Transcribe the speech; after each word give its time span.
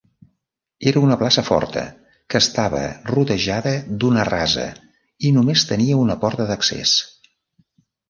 Era 0.91 1.03
una 1.07 1.17
plaça 1.23 1.43
forta 1.49 1.83
que 2.33 2.41
estava 2.41 2.81
rodejada 3.11 3.77
d'una 4.03 4.27
rasa 4.33 4.67
i 5.31 5.35
només 5.39 5.71
tenia 5.75 6.03
una 6.09 6.21
porta 6.27 6.53
d'accés. 6.55 7.01